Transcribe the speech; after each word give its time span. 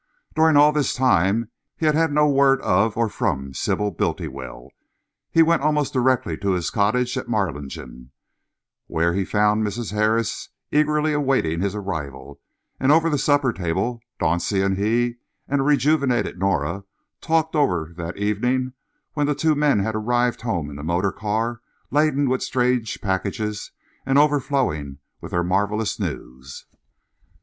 During 0.35 0.57
all 0.57 0.71
this 0.71 0.95
time 0.95 1.51
he 1.77 1.85
had 1.85 1.93
had 1.93 2.11
no 2.11 2.27
word 2.27 2.59
of 2.61 2.97
or 2.97 3.07
from 3.07 3.53
Sybil 3.53 3.91
Bultiwell. 3.91 4.69
He 5.29 5.43
went 5.43 5.61
almost 5.61 5.93
directly 5.93 6.35
to 6.37 6.53
his 6.53 6.71
cottage 6.71 7.15
at 7.17 7.27
Marlingden, 7.27 8.09
where 8.87 9.13
he 9.13 9.23
found 9.23 9.63
Mrs. 9.63 9.91
Harris 9.93 10.49
eagerly 10.71 11.13
awaiting 11.13 11.61
his 11.61 11.75
arrival, 11.75 12.41
and 12.79 12.91
over 12.91 13.11
the 13.11 13.19
supper 13.19 13.53
table, 13.53 14.01
Dauncey 14.19 14.65
and 14.65 14.75
he 14.75 15.17
and 15.47 15.61
a 15.61 15.63
rejuvenated 15.63 16.39
Nora 16.39 16.83
talked 17.21 17.55
over 17.55 17.93
that 17.95 18.17
evening 18.17 18.73
when 19.13 19.27
the 19.27 19.35
two 19.35 19.53
men 19.53 19.81
had 19.83 19.93
arrived 19.93 20.41
home 20.41 20.71
in 20.71 20.77
the 20.77 20.83
motor 20.83 21.11
car, 21.11 21.61
laden 21.91 22.27
with 22.27 22.41
strange 22.41 22.99
packages 23.01 23.69
and 24.03 24.17
overflowing 24.17 24.97
with 25.21 25.29
their 25.29 25.43
marvellous 25.43 25.99
news. 25.99 26.65